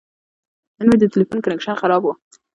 [0.77, 2.09] نن مې د تلیفون کنکشن خراب و.